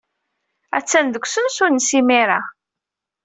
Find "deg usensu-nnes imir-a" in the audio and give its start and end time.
1.09-2.39